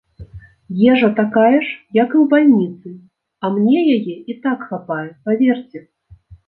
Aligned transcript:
Ежа 0.93 1.09
такая 1.19 1.59
ж, 1.65 1.67
як 2.03 2.09
і 2.15 2.17
ў 2.23 2.25
бальніцы, 2.33 2.87
а 3.43 3.55
мне 3.59 3.77
яе 3.95 4.15
і 4.35 4.41
так 4.49 4.69
хапае, 4.73 5.09
паверце. 5.29 5.79